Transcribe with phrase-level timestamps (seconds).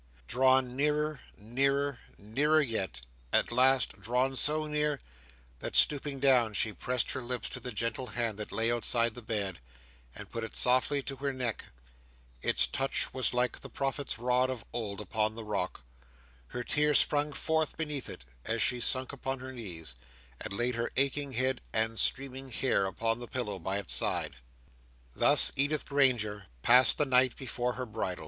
[0.25, 3.01] Drawn nearer, nearer, nearer yet;
[3.31, 4.99] at last, drawn so near,
[5.59, 9.21] that stooping down, she pressed her lips to the gentle hand that lay outside the
[9.21, 9.59] bed,
[10.15, 11.65] and put it softly to her neck.
[12.41, 15.83] Its touch was like the prophet's rod of old upon the rock.
[16.47, 19.93] Her tears sprung forth beneath it, as she sunk upon her knees,
[20.39, 24.37] and laid her aching head and streaming hair upon the pillow by its side.
[25.15, 28.19] Thus Edith Granger passed the night before her bridal.